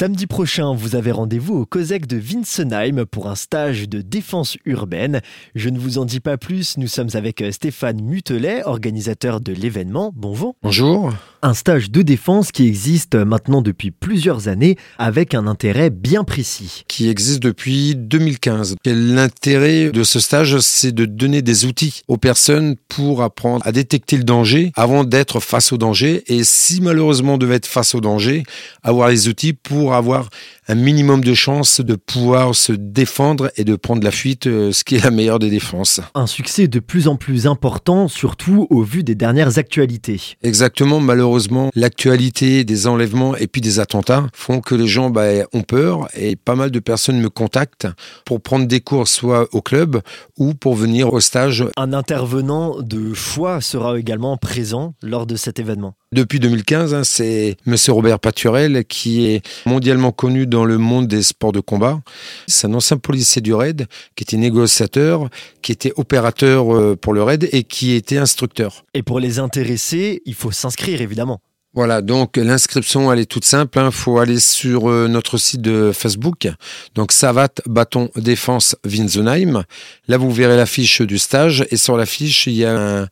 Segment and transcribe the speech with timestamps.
[0.00, 5.20] Samedi prochain, vous avez rendez-vous au COSEC de Winsenheim pour un stage de défense urbaine.
[5.56, 9.52] Je ne vous en dis pas plus, nous sommes avec euh, Stéphane Mutelet, organisateur de
[9.52, 10.12] l'événement.
[10.14, 10.54] Bonjour.
[10.62, 11.12] Bonjour.
[11.40, 16.84] Un stage de défense qui existe maintenant depuis plusieurs années avec un intérêt bien précis.
[16.88, 18.76] Qui existe depuis 2015.
[18.84, 24.16] L'intérêt de ce stage, c'est de donner des outils aux personnes pour apprendre à détecter
[24.16, 26.24] le danger avant d'être face au danger.
[26.26, 28.42] Et si malheureusement on devait être face au danger,
[28.82, 30.28] avoir les outils pour pour avoir
[30.68, 34.84] un minimum de chances de pouvoir se défendre et de prendre la fuite, euh, ce
[34.84, 36.00] qui est la meilleure des défenses.
[36.14, 40.20] Un succès de plus en plus important, surtout au vu des dernières actualités.
[40.42, 45.62] Exactement, malheureusement, l'actualité des enlèvements et puis des attentats font que les gens bah, ont
[45.62, 47.86] peur et pas mal de personnes me contactent
[48.26, 50.00] pour prendre des cours soit au club
[50.36, 51.64] ou pour venir au stage.
[51.76, 55.94] Un intervenant de choix sera également présent lors de cet événement.
[56.10, 61.22] Depuis 2015, hein, c'est Monsieur Robert Paturel qui est mondialement connu dans le monde des
[61.22, 62.00] sports de combat.
[62.46, 63.86] C'est un ancien policier du RAID
[64.16, 65.28] qui était négociateur,
[65.60, 68.86] qui était opérateur euh, pour le RAID et qui était instructeur.
[68.94, 71.42] Et pour les intéressés, il faut s'inscrire évidemment.
[71.74, 73.78] Voilà, donc l'inscription, elle est toute simple.
[73.78, 73.90] Il hein.
[73.90, 76.48] faut aller sur euh, notre site de Facebook,
[76.94, 79.62] donc Savat Bâton Défense Winsenheim.
[80.08, 83.08] Là, vous verrez la fiche du stage et sur la fiche, il y a un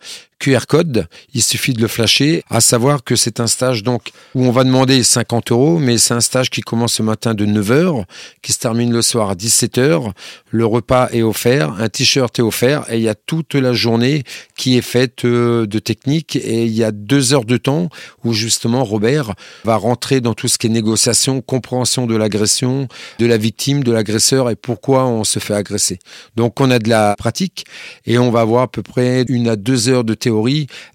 [0.47, 0.61] QR
[1.34, 4.62] il suffit de le flasher, à savoir que c'est un stage donc où on va
[4.62, 8.05] demander 50 euros, mais c'est un stage qui commence ce matin de 9h,
[8.42, 10.12] qui se termine le soir à 17h,
[10.50, 14.22] le repas est offert, un t-shirt est offert, et il y a toute la journée
[14.56, 17.88] qui est faite euh, de technique, et il y a deux heures de temps
[18.22, 22.86] où justement Robert va rentrer dans tout ce qui est négociation, compréhension de l'agression,
[23.19, 25.98] de la victime, de l'agresseur, et pourquoi on se fait agresser.
[26.36, 27.64] Donc on a de la pratique,
[28.06, 30.35] et on va avoir à peu près une à deux heures de théorie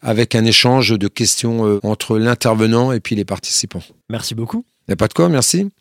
[0.02, 3.84] avec un échange de questions euh, entre l'intervenant et puis les participants.
[4.10, 4.66] Merci beaucoup.
[4.88, 5.70] Il n'y a pas de quoi, merci.